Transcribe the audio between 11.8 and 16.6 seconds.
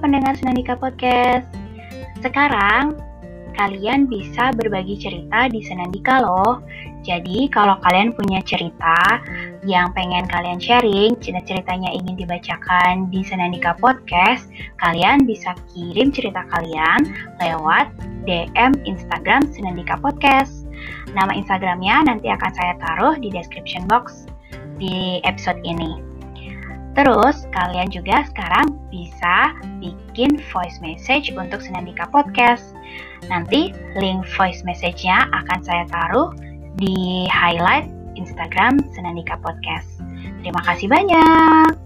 ingin dibacakan di Senandika Podcast, kalian bisa kirim cerita